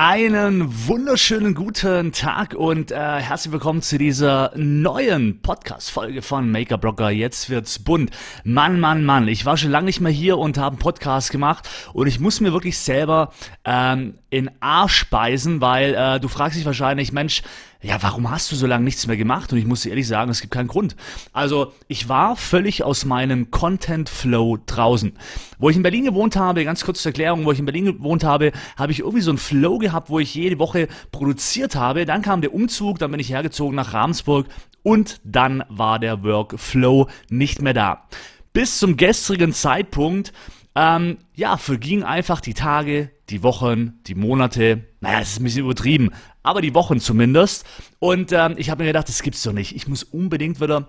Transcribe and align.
Einen 0.00 0.86
wunderschönen 0.86 1.56
guten 1.56 2.12
Tag 2.12 2.54
und 2.54 2.92
äh, 2.92 2.94
herzlich 2.94 3.52
willkommen 3.52 3.82
zu 3.82 3.98
dieser 3.98 4.52
neuen 4.54 5.42
Podcast-Folge 5.42 6.22
von 6.22 6.52
Maker 6.52 6.78
Blogger. 6.78 7.10
Jetzt 7.10 7.50
wird's 7.50 7.80
bunt. 7.80 8.12
Mann, 8.44 8.78
Mann, 8.78 9.04
Mann. 9.04 9.26
Ich 9.26 9.44
war 9.44 9.56
schon 9.56 9.72
lange 9.72 9.86
nicht 9.86 10.00
mehr 10.00 10.12
hier 10.12 10.38
und 10.38 10.56
habe 10.56 10.74
einen 10.74 10.78
Podcast 10.78 11.32
gemacht 11.32 11.68
und 11.94 12.06
ich 12.06 12.20
muss 12.20 12.40
mir 12.40 12.52
wirklich 12.52 12.78
selber 12.78 13.32
ähm, 13.64 14.14
in 14.30 14.50
Arsch 14.60 14.96
speisen, 14.96 15.60
weil 15.60 15.94
äh, 15.94 16.20
du 16.20 16.28
fragst 16.28 16.58
dich 16.58 16.66
wahrscheinlich, 16.66 17.12
Mensch, 17.12 17.42
ja, 17.80 18.02
warum 18.02 18.30
hast 18.30 18.50
du 18.50 18.56
so 18.56 18.66
lange 18.66 18.84
nichts 18.84 19.06
mehr 19.06 19.16
gemacht? 19.16 19.52
Und 19.52 19.58
ich 19.58 19.64
muss 19.64 19.82
dir 19.82 19.90
ehrlich 19.90 20.08
sagen, 20.08 20.30
es 20.30 20.40
gibt 20.40 20.52
keinen 20.52 20.66
Grund. 20.66 20.96
Also, 21.32 21.72
ich 21.86 22.08
war 22.08 22.34
völlig 22.34 22.82
aus 22.82 23.04
meinem 23.04 23.50
Content-Flow 23.50 24.58
draußen. 24.66 25.12
Wo 25.58 25.70
ich 25.70 25.76
in 25.76 25.84
Berlin 25.84 26.04
gewohnt 26.04 26.34
habe, 26.34 26.64
ganz 26.64 26.84
kurz 26.84 27.02
zur 27.02 27.10
Erklärung, 27.10 27.44
wo 27.44 27.52
ich 27.52 27.60
in 27.60 27.64
Berlin 27.64 27.84
gewohnt 27.84 28.24
habe, 28.24 28.52
habe 28.76 28.92
ich 28.92 29.00
irgendwie 29.00 29.20
so 29.20 29.30
einen 29.30 29.38
Flow 29.38 29.78
gehabt, 29.78 30.10
wo 30.10 30.18
ich 30.18 30.34
jede 30.34 30.58
Woche 30.58 30.88
produziert 31.12 31.76
habe. 31.76 32.04
Dann 32.04 32.22
kam 32.22 32.40
der 32.40 32.52
Umzug, 32.52 32.98
dann 32.98 33.12
bin 33.12 33.20
ich 33.20 33.30
hergezogen 33.30 33.76
nach 33.76 33.94
Ramsburg 33.94 34.46
und 34.82 35.20
dann 35.22 35.62
war 35.68 36.00
der 36.00 36.24
Workflow 36.24 37.06
nicht 37.30 37.62
mehr 37.62 37.74
da. 37.74 38.08
Bis 38.52 38.78
zum 38.78 38.96
gestrigen 38.96 39.52
Zeitpunkt 39.52 40.32
ähm, 40.74 41.18
ja, 41.34 41.56
vergingen 41.56 42.04
einfach 42.04 42.40
die 42.40 42.54
Tage, 42.54 43.10
die 43.30 43.42
Wochen, 43.42 44.00
die 44.06 44.14
Monate. 44.14 44.84
Naja, 45.00 45.20
es 45.20 45.32
ist 45.32 45.40
ein 45.40 45.44
bisschen 45.44 45.64
übertrieben, 45.64 46.10
aber 46.42 46.60
die 46.60 46.74
Wochen 46.74 47.00
zumindest. 47.00 47.64
Und 47.98 48.32
ähm, 48.32 48.54
ich 48.56 48.70
habe 48.70 48.82
mir 48.82 48.88
gedacht, 48.88 49.08
das 49.08 49.22
gibt's 49.22 49.42
doch 49.42 49.52
nicht. 49.52 49.76
Ich 49.76 49.88
muss 49.88 50.02
unbedingt 50.02 50.60
wieder 50.60 50.88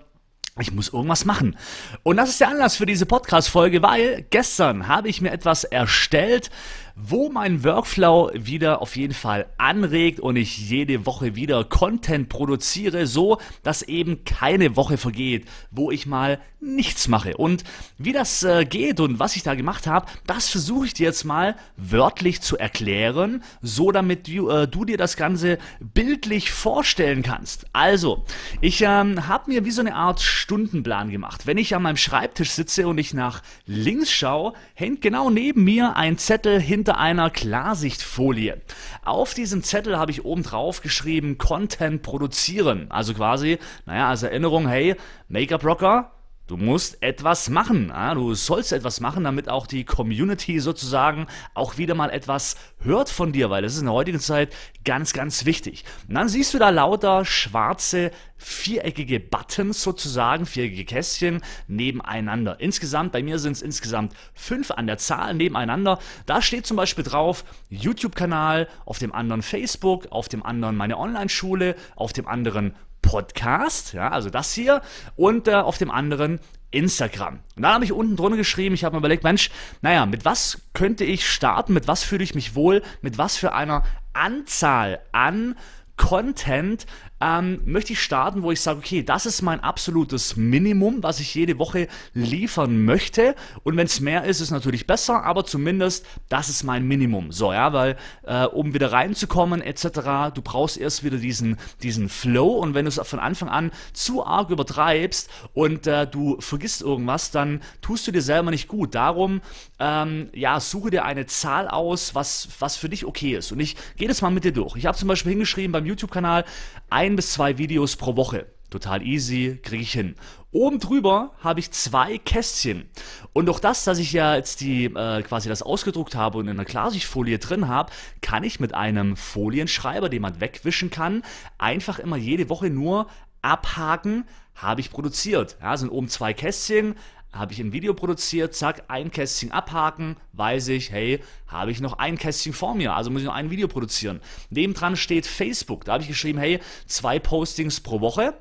ich 0.58 0.72
muss 0.72 0.92
irgendwas 0.92 1.24
machen. 1.24 1.56
Und 2.02 2.16
das 2.16 2.30
ist 2.30 2.40
der 2.40 2.48
Anlass 2.48 2.76
für 2.76 2.84
diese 2.84 3.06
Podcast-Folge, 3.06 3.82
weil 3.82 4.26
gestern 4.30 4.88
habe 4.88 5.08
ich 5.08 5.20
mir 5.20 5.30
etwas 5.30 5.64
erstellt, 5.64 6.50
wo 6.96 7.30
mein 7.30 7.64
Workflow 7.64 8.30
wieder 8.34 8.82
auf 8.82 8.96
jeden 8.96 9.14
Fall 9.14 9.46
anregt 9.58 10.20
und 10.20 10.36
ich 10.36 10.70
jede 10.70 11.06
Woche 11.06 11.34
wieder 11.34 11.64
Content 11.64 12.28
produziere, 12.28 13.06
so 13.06 13.38
dass 13.62 13.82
eben 13.82 14.24
keine 14.24 14.76
Woche 14.76 14.96
vergeht, 14.96 15.46
wo 15.70 15.90
ich 15.90 16.06
mal 16.06 16.40
nichts 16.60 17.08
mache. 17.08 17.36
Und 17.36 17.64
wie 17.98 18.12
das 18.12 18.42
äh, 18.42 18.64
geht 18.64 19.00
und 19.00 19.18
was 19.18 19.36
ich 19.36 19.42
da 19.42 19.54
gemacht 19.54 19.86
habe, 19.86 20.06
das 20.26 20.48
versuche 20.48 20.86
ich 20.86 20.94
dir 20.94 21.06
jetzt 21.06 21.24
mal 21.24 21.56
wörtlich 21.76 22.42
zu 22.42 22.58
erklären, 22.58 23.42
so 23.62 23.92
damit 23.92 24.28
du, 24.28 24.48
äh, 24.48 24.68
du 24.68 24.84
dir 24.84 24.98
das 24.98 25.16
Ganze 25.16 25.58
bildlich 25.80 26.50
vorstellen 26.50 27.22
kannst. 27.22 27.66
Also, 27.72 28.24
ich 28.60 28.82
ähm, 28.82 29.26
habe 29.26 29.50
mir 29.50 29.64
wie 29.64 29.70
so 29.70 29.80
eine 29.80 29.94
Art 29.94 30.20
Stundenplan 30.20 31.10
gemacht. 31.10 31.46
Wenn 31.46 31.58
ich 31.58 31.74
an 31.74 31.82
meinem 31.82 31.96
Schreibtisch 31.96 32.50
sitze 32.50 32.86
und 32.86 32.98
ich 32.98 33.14
nach 33.14 33.42
links 33.66 34.10
schaue, 34.10 34.52
hängt 34.74 35.00
genau 35.00 35.30
neben 35.30 35.64
mir 35.64 35.96
ein 35.96 36.18
Zettel 36.18 36.60
hinter 36.60 36.89
hinter 36.90 36.98
einer 36.98 37.30
Klarsichtfolie. 37.30 38.60
Auf 39.04 39.34
diesem 39.34 39.62
Zettel 39.62 39.96
habe 39.96 40.10
ich 40.10 40.24
oben 40.24 40.42
drauf 40.42 40.80
geschrieben 40.80 41.38
Content 41.38 42.02
produzieren. 42.02 42.86
Also 42.90 43.14
quasi, 43.14 43.58
naja, 43.86 44.08
als 44.08 44.24
Erinnerung, 44.24 44.66
hey, 44.66 44.96
Make-up-Rocker, 45.28 46.10
Du 46.50 46.56
musst 46.56 47.00
etwas 47.00 47.48
machen. 47.48 47.90
Ja? 47.90 48.12
Du 48.12 48.34
sollst 48.34 48.72
etwas 48.72 48.98
machen, 48.98 49.22
damit 49.22 49.48
auch 49.48 49.68
die 49.68 49.84
Community 49.84 50.58
sozusagen 50.58 51.28
auch 51.54 51.78
wieder 51.78 51.94
mal 51.94 52.10
etwas 52.10 52.56
hört 52.80 53.08
von 53.08 53.30
dir, 53.30 53.50
weil 53.50 53.62
das 53.62 53.74
ist 53.74 53.78
in 53.78 53.84
der 53.84 53.94
heutigen 53.94 54.18
Zeit 54.18 54.52
ganz, 54.84 55.12
ganz 55.12 55.44
wichtig. 55.44 55.84
Und 56.08 56.16
dann 56.16 56.28
siehst 56.28 56.52
du 56.52 56.58
da 56.58 56.70
lauter 56.70 57.24
schwarze, 57.24 58.10
viereckige 58.36 59.20
Buttons 59.20 59.80
sozusagen, 59.80 60.44
viereckige 60.44 60.86
Kästchen 60.86 61.40
nebeneinander. 61.68 62.58
Insgesamt, 62.58 63.12
bei 63.12 63.22
mir 63.22 63.38
sind 63.38 63.52
es 63.52 63.62
insgesamt 63.62 64.12
fünf 64.34 64.72
an 64.72 64.88
der 64.88 64.98
Zahl 64.98 65.34
nebeneinander. 65.34 66.00
Da 66.26 66.42
steht 66.42 66.66
zum 66.66 66.76
Beispiel 66.76 67.04
drauf 67.04 67.44
YouTube-Kanal, 67.68 68.66
auf 68.86 68.98
dem 68.98 69.14
anderen 69.14 69.42
Facebook, 69.42 70.08
auf 70.10 70.28
dem 70.28 70.44
anderen 70.44 70.76
meine 70.76 70.98
Online-Schule, 70.98 71.76
auf 71.94 72.12
dem 72.12 72.26
anderen 72.26 72.74
Podcast, 73.10 73.92
ja, 73.92 74.08
also 74.08 74.30
das 74.30 74.52
hier, 74.52 74.82
und 75.16 75.48
äh, 75.48 75.54
auf 75.54 75.78
dem 75.78 75.90
anderen 75.90 76.38
Instagram. 76.70 77.40
Und 77.56 77.62
dann 77.64 77.74
habe 77.74 77.84
ich 77.84 77.90
unten 77.90 78.14
drunter 78.14 78.36
geschrieben, 78.36 78.72
ich 78.72 78.84
habe 78.84 78.94
mir 78.94 79.00
überlegt, 79.00 79.24
Mensch, 79.24 79.50
naja, 79.82 80.06
mit 80.06 80.24
was 80.24 80.60
könnte 80.74 81.04
ich 81.04 81.28
starten, 81.28 81.72
mit 81.72 81.88
was 81.88 82.04
fühle 82.04 82.22
ich 82.22 82.36
mich 82.36 82.54
wohl, 82.54 82.82
mit 83.02 83.18
was 83.18 83.36
für 83.36 83.52
einer 83.52 83.82
Anzahl 84.12 85.00
an 85.10 85.56
Content 85.96 86.86
ähm, 87.20 87.60
möchte 87.64 87.92
ich 87.92 88.02
starten, 88.02 88.42
wo 88.42 88.50
ich 88.50 88.60
sage, 88.60 88.78
okay, 88.78 89.02
das 89.02 89.26
ist 89.26 89.42
mein 89.42 89.60
absolutes 89.60 90.36
Minimum, 90.36 91.02
was 91.02 91.20
ich 91.20 91.34
jede 91.34 91.58
Woche 91.58 91.88
liefern 92.14 92.84
möchte. 92.84 93.34
Und 93.62 93.76
wenn 93.76 93.86
es 93.86 94.00
mehr 94.00 94.24
ist, 94.24 94.40
ist 94.40 94.50
natürlich 94.50 94.86
besser, 94.86 95.24
aber 95.24 95.44
zumindest 95.44 96.06
das 96.28 96.48
ist 96.48 96.64
mein 96.64 96.86
Minimum. 96.86 97.32
So, 97.32 97.52
ja, 97.52 97.72
weil 97.72 97.96
äh, 98.24 98.44
um 98.44 98.72
wieder 98.72 98.92
reinzukommen 98.92 99.60
etc., 99.60 100.32
du 100.34 100.42
brauchst 100.42 100.78
erst 100.78 101.04
wieder 101.04 101.18
diesen, 101.18 101.58
diesen 101.82 102.08
Flow 102.08 102.58
und 102.58 102.74
wenn 102.74 102.86
du 102.86 102.88
es 102.88 103.00
von 103.06 103.18
Anfang 103.18 103.48
an 103.48 103.70
zu 103.92 104.24
arg 104.24 104.50
übertreibst 104.50 105.30
und 105.52 105.86
äh, 105.86 106.06
du 106.06 106.40
vergisst 106.40 106.82
irgendwas, 106.82 107.30
dann 107.30 107.60
tust 107.82 108.06
du 108.06 108.12
dir 108.12 108.22
selber 108.22 108.50
nicht 108.50 108.68
gut. 108.68 108.94
Darum, 108.94 109.40
ähm, 109.78 110.28
ja, 110.34 110.58
suche 110.60 110.90
dir 110.90 111.04
eine 111.04 111.26
Zahl 111.26 111.68
aus, 111.68 112.14
was, 112.14 112.48
was 112.58 112.76
für 112.76 112.88
dich 112.88 113.04
okay 113.04 113.36
ist. 113.36 113.52
Und 113.52 113.60
ich 113.60 113.76
gehe 113.96 114.08
das 114.08 114.22
mal 114.22 114.30
mit 114.30 114.44
dir 114.44 114.52
durch. 114.52 114.76
Ich 114.76 114.86
habe 114.86 114.96
zum 114.96 115.08
Beispiel 115.08 115.30
hingeschrieben 115.30 115.72
beim 115.72 115.86
YouTube-Kanal, 115.86 116.44
ein 116.88 117.09
bis 117.16 117.32
zwei 117.32 117.58
Videos 117.58 117.96
pro 117.96 118.16
Woche. 118.16 118.46
Total 118.70 119.02
easy, 119.02 119.58
kriege 119.62 119.82
ich 119.82 119.92
hin. 119.92 120.14
Oben 120.52 120.78
drüber 120.78 121.32
habe 121.42 121.60
ich 121.60 121.72
zwei 121.72 122.18
Kästchen. 122.18 122.88
Und 123.32 123.46
durch 123.46 123.60
das, 123.60 123.84
dass 123.84 123.98
ich 123.98 124.12
ja 124.12 124.36
jetzt 124.36 124.60
die 124.60 124.84
äh, 124.86 125.22
quasi 125.22 125.48
das 125.48 125.62
ausgedruckt 125.62 126.14
habe 126.14 126.38
und 126.38 126.46
in 126.46 126.52
einer 126.56 126.64
Klarsichtfolie 126.64 127.38
drin 127.38 127.68
habe, 127.68 127.92
kann 128.20 128.44
ich 128.44 128.60
mit 128.60 128.74
einem 128.74 129.16
Folienschreiber, 129.16 130.08
den 130.08 130.22
man 130.22 130.40
wegwischen 130.40 130.90
kann, 130.90 131.22
einfach 131.58 131.98
immer 131.98 132.16
jede 132.16 132.48
Woche 132.48 132.70
nur 132.70 133.08
abhaken, 133.42 134.24
habe 134.54 134.80
ich 134.80 134.90
produziert. 134.90 135.56
Ja, 135.60 135.76
sind 135.76 135.90
oben 135.90 136.08
zwei 136.08 136.32
Kästchen, 136.32 136.94
habe 137.32 137.52
ich 137.52 137.60
ein 137.60 137.72
Video 137.72 137.94
produziert, 137.94 138.54
zack, 138.54 138.84
ein 138.88 139.10
Kästchen 139.10 139.52
abhaken, 139.52 140.16
weiß 140.32 140.68
ich, 140.68 140.90
hey, 140.90 141.20
habe 141.46 141.70
ich 141.70 141.80
noch 141.80 141.98
ein 141.98 142.18
Kästchen 142.18 142.52
vor 142.52 142.74
mir, 142.74 142.94
also 142.94 143.10
muss 143.10 143.22
ich 143.22 143.26
noch 143.26 143.34
ein 143.34 143.50
Video 143.50 143.68
produzieren. 143.68 144.20
Nebendran 144.50 144.96
steht 144.96 145.26
Facebook, 145.26 145.84
da 145.84 145.92
habe 145.92 146.02
ich 146.02 146.08
geschrieben, 146.08 146.38
hey, 146.38 146.60
zwei 146.86 147.18
Postings 147.18 147.80
pro 147.80 148.00
Woche. 148.00 148.34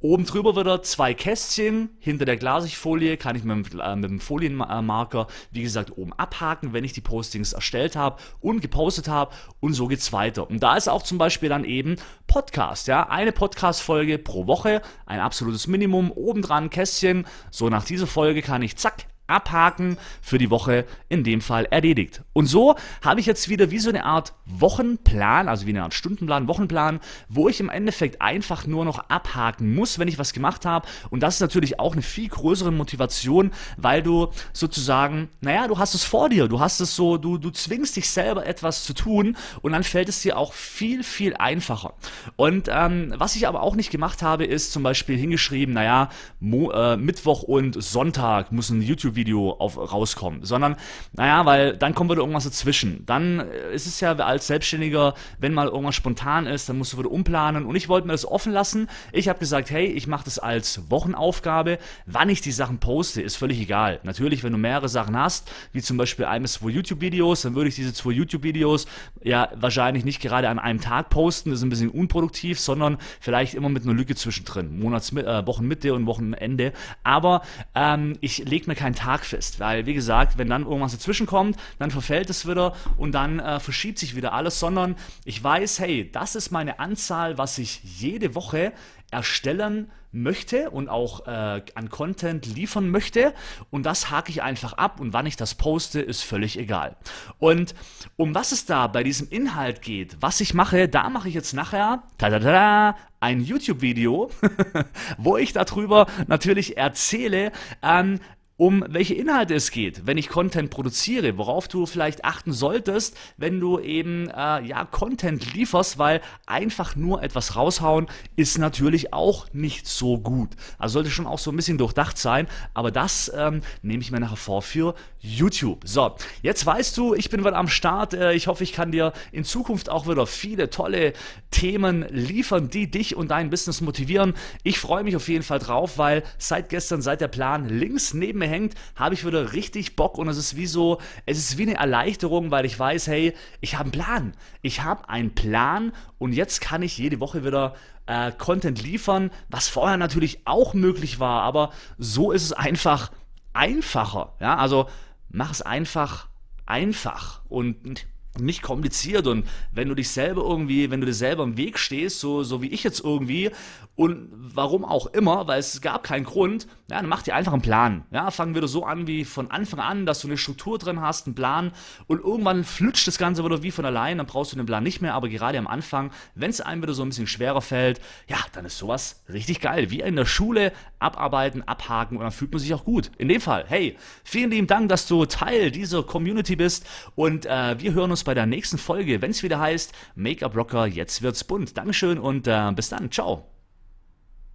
Oben 0.00 0.26
drüber 0.26 0.54
wieder 0.54 0.80
zwei 0.82 1.12
Kästchen, 1.12 1.90
hinter 1.98 2.24
der 2.24 2.36
Glasigfolie 2.36 3.16
kann 3.16 3.34
ich 3.34 3.42
mit, 3.42 3.74
äh, 3.74 3.96
mit 3.96 4.08
dem 4.08 4.20
Folienmarker, 4.20 5.26
wie 5.50 5.62
gesagt, 5.62 5.98
oben 5.98 6.12
abhaken, 6.12 6.72
wenn 6.72 6.84
ich 6.84 6.92
die 6.92 7.00
Postings 7.00 7.52
erstellt 7.52 7.96
habe 7.96 8.22
und 8.38 8.60
gepostet 8.60 9.08
habe. 9.08 9.34
Und 9.58 9.72
so 9.72 9.88
geht's 9.88 10.12
weiter. 10.12 10.48
Und 10.48 10.62
da 10.62 10.76
ist 10.76 10.88
auch 10.88 11.02
zum 11.02 11.18
Beispiel 11.18 11.48
dann 11.48 11.64
eben 11.64 11.96
Podcast, 12.28 12.86
ja, 12.86 13.08
eine 13.08 13.32
Podcast-Folge 13.32 14.18
pro 14.18 14.46
Woche, 14.46 14.82
ein 15.04 15.18
absolutes 15.18 15.66
Minimum, 15.66 16.12
obendran 16.12 16.70
Kästchen, 16.70 17.26
so 17.50 17.68
nach 17.68 17.84
dieser 17.84 18.06
Folge 18.06 18.40
kann 18.40 18.62
ich 18.62 18.76
zack, 18.76 19.06
abhaken, 19.28 19.96
für 20.20 20.38
die 20.38 20.50
Woche 20.50 20.84
in 21.08 21.22
dem 21.22 21.40
Fall 21.40 21.66
erledigt. 21.66 22.22
Und 22.32 22.46
so 22.46 22.74
habe 23.02 23.20
ich 23.20 23.26
jetzt 23.26 23.48
wieder 23.48 23.70
wie 23.70 23.78
so 23.78 23.90
eine 23.90 24.04
Art 24.04 24.34
Wochenplan, 24.46 25.48
also 25.48 25.66
wie 25.66 25.70
eine 25.70 25.82
Art 25.82 25.94
Stundenplan, 25.94 26.48
Wochenplan, 26.48 27.00
wo 27.28 27.48
ich 27.48 27.60
im 27.60 27.68
Endeffekt 27.68 28.20
einfach 28.20 28.66
nur 28.66 28.84
noch 28.84 28.98
abhaken 29.10 29.74
muss, 29.74 29.98
wenn 29.98 30.08
ich 30.08 30.18
was 30.18 30.32
gemacht 30.32 30.64
habe. 30.64 30.88
Und 31.10 31.22
das 31.22 31.34
ist 31.34 31.40
natürlich 31.40 31.78
auch 31.78 31.92
eine 31.92 32.02
viel 32.02 32.28
größere 32.28 32.72
Motivation, 32.72 33.52
weil 33.76 34.02
du 34.02 34.28
sozusagen, 34.52 35.28
naja, 35.40 35.68
du 35.68 35.78
hast 35.78 35.94
es 35.94 36.04
vor 36.04 36.28
dir, 36.28 36.48
du 36.48 36.60
hast 36.60 36.80
es 36.80 36.96
so, 36.96 37.18
du, 37.18 37.38
du 37.38 37.50
zwingst 37.50 37.96
dich 37.96 38.10
selber 38.10 38.46
etwas 38.46 38.84
zu 38.84 38.94
tun 38.94 39.36
und 39.60 39.72
dann 39.72 39.84
fällt 39.84 40.08
es 40.08 40.22
dir 40.22 40.38
auch 40.38 40.52
viel, 40.52 41.02
viel 41.02 41.36
einfacher. 41.36 41.94
Und 42.36 42.68
ähm, 42.70 43.12
was 43.16 43.36
ich 43.36 43.46
aber 43.46 43.62
auch 43.62 43.76
nicht 43.76 43.90
gemacht 43.90 44.22
habe, 44.22 44.44
ist 44.44 44.72
zum 44.72 44.82
Beispiel 44.82 45.16
hingeschrieben, 45.16 45.74
naja, 45.74 46.08
Mo 46.40 46.70
äh, 46.70 46.96
Mittwoch 46.96 47.42
und 47.42 47.82
Sonntag 47.82 48.52
muss 48.52 48.70
ein 48.70 48.80
YouTube 48.80 49.17
Video 49.18 49.52
auf, 49.52 49.76
rauskommen, 49.76 50.44
sondern, 50.44 50.76
naja, 51.12 51.44
weil 51.44 51.76
dann 51.76 51.94
kommt 51.94 52.10
wieder 52.10 52.20
irgendwas 52.20 52.44
dazwischen. 52.44 53.04
Dann 53.04 53.40
äh, 53.40 53.74
ist 53.74 53.86
es 53.86 54.00
ja 54.00 54.14
als 54.16 54.46
Selbstständiger, 54.46 55.12
wenn 55.38 55.52
mal 55.52 55.68
irgendwas 55.68 55.94
spontan 55.94 56.46
ist, 56.46 56.70
dann 56.70 56.78
musst 56.78 56.94
du 56.94 56.98
wieder 56.98 57.10
umplanen 57.10 57.66
und 57.66 57.76
ich 57.76 57.90
wollte 57.90 58.06
mir 58.06 58.14
das 58.14 58.24
offen 58.24 58.52
lassen. 58.52 58.88
Ich 59.12 59.28
habe 59.28 59.38
gesagt, 59.38 59.70
hey, 59.70 59.86
ich 59.86 60.06
mache 60.06 60.24
das 60.24 60.38
als 60.38 60.90
Wochenaufgabe. 60.90 61.78
Wann 62.06 62.30
ich 62.30 62.40
die 62.40 62.52
Sachen 62.52 62.78
poste, 62.78 63.20
ist 63.20 63.36
völlig 63.36 63.60
egal. 63.60 64.00
Natürlich, 64.04 64.42
wenn 64.44 64.52
du 64.52 64.58
mehrere 64.58 64.88
Sachen 64.88 65.16
hast, 65.16 65.50
wie 65.72 65.82
zum 65.82 65.96
Beispiel 65.96 66.24
ein 66.24 66.42
bis 66.42 66.54
zwei 66.54 66.70
YouTube-Videos, 66.70 67.42
dann 67.42 67.54
würde 67.54 67.68
ich 67.68 67.74
diese 67.74 67.92
zwei 67.92 68.12
YouTube-Videos 68.12 68.86
ja 69.22 69.50
wahrscheinlich 69.54 70.04
nicht 70.04 70.20
gerade 70.20 70.48
an 70.48 70.58
einem 70.58 70.80
Tag 70.80 71.10
posten, 71.10 71.50
das 71.50 71.58
ist 71.58 71.64
ein 71.64 71.70
bisschen 71.70 71.90
unproduktiv, 71.90 72.60
sondern 72.60 72.98
vielleicht 73.20 73.54
immer 73.54 73.68
mit 73.68 73.82
einer 73.82 73.94
Lücke 73.94 74.14
zwischendrin, 74.14 74.78
Monats, 74.78 75.12
äh, 75.12 75.46
Wochenmitte 75.46 75.92
und 75.94 76.06
Wochenende. 76.06 76.72
Aber 77.02 77.42
ähm, 77.74 78.16
ich 78.20 78.38
lege 78.38 78.68
mir 78.68 78.76
keinen 78.76 78.94
Tag 78.94 79.07
Tag 79.08 79.24
fest. 79.24 79.58
Weil, 79.58 79.86
wie 79.86 79.94
gesagt, 79.94 80.36
wenn 80.36 80.50
dann 80.50 80.64
irgendwas 80.64 80.92
dazwischen 80.92 81.26
kommt, 81.26 81.56
dann 81.78 81.90
verfällt 81.90 82.28
es 82.28 82.46
wieder 82.46 82.74
und 82.98 83.12
dann 83.12 83.38
äh, 83.38 83.58
verschiebt 83.58 83.98
sich 83.98 84.14
wieder 84.14 84.34
alles, 84.34 84.60
sondern 84.60 84.96
ich 85.24 85.42
weiß, 85.42 85.78
hey, 85.78 86.10
das 86.12 86.34
ist 86.34 86.50
meine 86.50 86.78
Anzahl, 86.78 87.38
was 87.38 87.56
ich 87.56 87.80
jede 87.82 88.34
Woche 88.34 88.72
erstellen 89.10 89.90
möchte 90.12 90.70
und 90.70 90.88
auch 90.88 91.26
äh, 91.26 91.62
an 91.74 91.90
Content 91.90 92.46
liefern 92.46 92.90
möchte 92.90 93.34
und 93.70 93.84
das 93.84 94.10
hake 94.10 94.30
ich 94.30 94.42
einfach 94.42 94.74
ab 94.74 95.00
und 95.00 95.12
wann 95.12 95.26
ich 95.26 95.36
das 95.36 95.54
poste, 95.54 96.00
ist 96.00 96.22
völlig 96.22 96.58
egal. 96.58 96.96
Und 97.38 97.74
um 98.16 98.34
was 98.34 98.52
es 98.52 98.66
da 98.66 98.86
bei 98.86 99.02
diesem 99.02 99.28
Inhalt 99.28 99.82
geht, 99.82 100.16
was 100.20 100.40
ich 100.40 100.54
mache, 100.54 100.88
da 100.88 101.08
mache 101.08 101.28
ich 101.28 101.34
jetzt 101.34 101.52
nachher 101.54 102.02
tada, 102.16 102.96
ein 103.20 103.40
YouTube-Video, 103.40 104.30
wo 105.18 105.36
ich 105.36 105.52
darüber 105.52 106.06
natürlich 106.26 106.76
erzähle, 106.76 107.52
ähm, 107.82 108.20
um 108.58 108.84
welche 108.88 109.14
Inhalte 109.14 109.54
es 109.54 109.70
geht, 109.70 110.04
wenn 110.06 110.18
ich 110.18 110.28
Content 110.28 110.68
produziere, 110.70 111.38
worauf 111.38 111.68
du 111.68 111.86
vielleicht 111.86 112.24
achten 112.24 112.52
solltest, 112.52 113.16
wenn 113.36 113.60
du 113.60 113.78
eben 113.78 114.28
äh, 114.28 114.62
ja 114.64 114.84
Content 114.84 115.54
lieferst, 115.54 115.98
weil 115.98 116.20
einfach 116.44 116.96
nur 116.96 117.22
etwas 117.22 117.54
raushauen 117.54 118.08
ist 118.34 118.58
natürlich 118.58 119.14
auch 119.14 119.46
nicht 119.52 119.86
so 119.86 120.18
gut. 120.18 120.50
Also 120.76 120.94
sollte 120.94 121.10
schon 121.10 121.28
auch 121.28 121.38
so 121.38 121.52
ein 121.52 121.56
bisschen 121.56 121.78
durchdacht 121.78 122.18
sein, 122.18 122.48
aber 122.74 122.90
das 122.90 123.32
ähm, 123.34 123.62
nehme 123.82 124.02
ich 124.02 124.10
mir 124.10 124.18
nachher 124.18 124.36
vor 124.36 124.60
für 124.60 124.96
YouTube. 125.20 125.82
So, 125.84 126.16
jetzt 126.42 126.64
weißt 126.66 126.96
du, 126.96 127.14
ich 127.14 127.30
bin 127.30 127.40
wieder 127.40 127.56
am 127.56 127.68
Start. 127.68 128.14
Äh, 128.14 128.32
ich 128.34 128.48
hoffe, 128.48 128.64
ich 128.64 128.72
kann 128.72 128.90
dir 128.90 129.12
in 129.30 129.44
Zukunft 129.44 129.88
auch 129.88 130.08
wieder 130.08 130.26
viele 130.26 130.70
tolle 130.70 131.12
Themen 131.50 132.04
liefern, 132.10 132.68
die 132.68 132.90
dich 132.90 133.14
und 133.14 133.30
dein 133.30 133.50
Business 133.50 133.80
motivieren. 133.80 134.34
Ich 134.64 134.78
freue 134.78 135.04
mich 135.04 135.14
auf 135.14 135.28
jeden 135.28 135.44
Fall 135.44 135.60
drauf, 135.60 135.98
weil 135.98 136.24
seit 136.38 136.68
gestern, 136.68 137.02
seit 137.02 137.20
der 137.20 137.28
Plan 137.28 137.68
links 137.68 138.14
neben 138.14 138.42
hängt, 138.48 138.74
habe 138.96 139.14
ich 139.14 139.24
wieder 139.24 139.52
richtig 139.52 139.96
Bock 139.96 140.18
und 140.18 140.28
es 140.28 140.36
ist 140.36 140.56
wie 140.56 140.66
so, 140.66 140.98
es 141.26 141.38
ist 141.38 141.58
wie 141.58 141.62
eine 141.62 141.76
Erleichterung, 141.76 142.50
weil 142.50 142.64
ich 142.64 142.78
weiß, 142.78 143.06
hey, 143.06 143.34
ich 143.60 143.74
habe 143.74 143.84
einen 143.84 143.92
Plan. 143.92 144.32
Ich 144.62 144.82
habe 144.82 145.08
einen 145.08 145.34
Plan 145.34 145.92
und 146.18 146.32
jetzt 146.32 146.60
kann 146.60 146.82
ich 146.82 146.98
jede 146.98 147.20
Woche 147.20 147.44
wieder 147.44 147.74
äh, 148.06 148.32
Content 148.32 148.82
liefern, 148.82 149.30
was 149.48 149.68
vorher 149.68 149.96
natürlich 149.96 150.46
auch 150.46 150.74
möglich 150.74 151.20
war, 151.20 151.42
aber 151.42 151.70
so 151.98 152.32
ist 152.32 152.42
es 152.42 152.52
einfach 152.52 153.12
einfacher. 153.52 154.34
Ja, 154.40 154.56
also 154.56 154.88
mach 155.28 155.50
es 155.50 155.62
einfach 155.62 156.28
einfach 156.66 157.42
und 157.48 158.06
nicht 158.40 158.62
kompliziert 158.62 159.26
und 159.26 159.46
wenn 159.72 159.88
du 159.88 159.94
dich 159.94 160.10
selber 160.10 160.42
irgendwie, 160.42 160.90
wenn 160.90 161.00
du 161.00 161.06
dir 161.06 161.14
selber 161.14 161.44
im 161.44 161.56
Weg 161.56 161.78
stehst, 161.78 162.20
so, 162.20 162.42
so 162.42 162.62
wie 162.62 162.68
ich 162.68 162.84
jetzt 162.84 163.04
irgendwie 163.04 163.50
und 163.96 164.28
warum 164.32 164.84
auch 164.84 165.06
immer, 165.06 165.48
weil 165.48 165.58
es 165.58 165.80
gab 165.80 166.04
keinen 166.04 166.24
Grund, 166.24 166.68
ja, 166.88 166.98
dann 166.98 167.08
mach 167.08 167.22
dir 167.22 167.34
einfach 167.34 167.52
einen 167.52 167.62
Plan. 167.62 168.04
Ja, 168.12 168.30
fangen 168.30 168.54
wir 168.54 168.66
so 168.68 168.84
an 168.84 169.06
wie 169.06 169.24
von 169.24 169.50
Anfang 169.50 169.80
an, 169.80 170.06
dass 170.06 170.20
du 170.20 170.28
eine 170.28 170.38
Struktur 170.38 170.78
drin 170.78 171.00
hast, 171.00 171.26
einen 171.26 171.34
Plan 171.34 171.72
und 172.06 172.20
irgendwann 172.22 172.64
flutscht 172.64 173.06
das 173.08 173.18
Ganze 173.18 173.44
wieder 173.44 173.62
wie 173.62 173.72
von 173.72 173.84
allein, 173.84 174.18
dann 174.18 174.26
brauchst 174.26 174.52
du 174.52 174.56
den 174.56 174.66
Plan 174.66 174.84
nicht 174.84 175.02
mehr, 175.02 175.14
aber 175.14 175.28
gerade 175.28 175.58
am 175.58 175.66
Anfang, 175.66 176.12
wenn 176.34 176.50
es 176.50 176.60
einem 176.60 176.82
wieder 176.82 176.94
so 176.94 177.02
ein 177.02 177.08
bisschen 177.08 177.26
schwerer 177.26 177.60
fällt, 177.60 178.00
ja, 178.28 178.38
dann 178.52 178.64
ist 178.64 178.78
sowas 178.78 179.24
richtig 179.28 179.60
geil. 179.60 179.90
Wie 179.90 180.00
in 180.00 180.16
der 180.16 180.26
Schule, 180.26 180.72
abarbeiten, 180.98 181.66
abhaken 181.66 182.16
und 182.16 182.22
dann 182.22 182.32
fühlt 182.32 182.52
man 182.52 182.60
sich 182.60 182.72
auch 182.74 182.84
gut. 182.84 183.10
In 183.18 183.28
dem 183.28 183.40
Fall, 183.40 183.64
hey, 183.68 183.96
vielen 184.24 184.50
lieben 184.50 184.66
Dank, 184.66 184.88
dass 184.88 185.06
du 185.08 185.24
Teil 185.26 185.70
dieser 185.70 186.02
Community 186.02 186.56
bist 186.56 186.86
und 187.16 187.46
äh, 187.46 187.78
wir 187.80 187.92
hören 187.94 188.10
uns 188.10 188.24
bei 188.28 188.34
der 188.34 188.44
nächsten 188.44 188.76
Folge, 188.76 189.22
wenn 189.22 189.30
es 189.30 189.42
wieder 189.42 189.58
heißt 189.58 189.94
Make-up 190.14 190.54
Rocker, 190.54 190.84
jetzt 190.84 191.22
wird's 191.22 191.44
bunt. 191.44 191.78
Dankeschön 191.78 192.18
und 192.18 192.46
äh, 192.46 192.72
bis 192.76 192.90
dann. 192.90 193.10
Ciao. 193.10 193.57